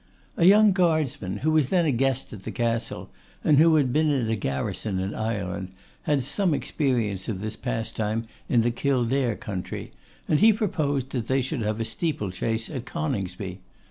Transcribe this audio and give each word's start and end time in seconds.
A 0.35 0.45
young 0.47 0.71
guardsman, 0.71 1.37
who 1.45 1.51
was 1.51 1.69
then 1.69 1.85
a 1.85 1.91
guest 1.91 2.33
at 2.33 2.41
the 2.41 2.49
Castle, 2.51 3.11
and 3.43 3.59
who 3.59 3.75
had 3.75 3.93
been 3.93 4.09
in 4.09 4.39
garrison 4.39 4.97
in 4.97 5.13
Ireland, 5.13 5.69
had 6.09 6.23
some 6.23 6.55
experience 6.55 7.29
of 7.29 7.39
this 7.39 7.55
pastime 7.55 8.23
in 8.49 8.61
the 8.61 8.71
Kildare 8.71 9.35
country, 9.35 9.91
and 10.27 10.39
he 10.39 10.53
proposed 10.53 11.11
that 11.11 11.27
they 11.27 11.41
should 11.41 11.61
have 11.61 11.79
a 11.79 11.85
steeple 11.85 12.31
chase 12.31 12.67
at 12.67 12.87
Coningsby. 12.87 13.59